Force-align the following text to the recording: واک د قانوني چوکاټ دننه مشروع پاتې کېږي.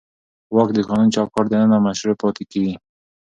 واک 0.55 0.69
د 0.75 0.79
قانوني 0.87 1.11
چوکاټ 1.15 1.45
دننه 1.49 1.77
مشروع 1.87 2.15
پاتې 2.21 2.43
کېږي. 2.51 2.75